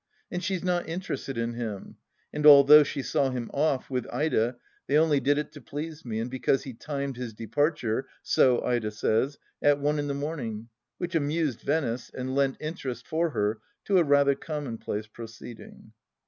And 0.31 0.43
she 0.43 0.55
is 0.55 0.63
not 0.63 0.89
interested 0.89 1.37
in 1.37 1.53
him; 1.53 1.95
and 2.33 2.43
although 2.47 2.81
she 2.83 3.03
saw 3.03 3.29
him 3.29 3.51
off, 3.53 3.87
with 3.91 4.07
Ida, 4.11 4.55
they 4.87 4.97
only 4.97 5.19
did 5.19 5.37
it 5.37 5.51
to 5.51 5.61
please 5.61 6.03
me 6.03 6.17
and 6.19 6.31
because 6.31 6.63
he 6.63 6.73
timed 6.73 7.17
his 7.17 7.35
departure, 7.35 8.07
so 8.23 8.63
Ida 8.63 8.89
says, 8.89 9.37
at 9.61 9.79
one 9.79 9.99
in 9.99 10.07
the 10.07 10.15
morning, 10.15 10.69
which 10.97 11.13
amused 11.13 11.61
Venice 11.61 12.09
and 12.15 12.33
lent 12.33 12.57
interest 12.59 13.05
for 13.07 13.29
her 13.29 13.59
to 13.85 13.99
a 13.99 14.03
rather 14.03 14.33
commonplace 14.33 15.05
proceeding. 15.05 15.93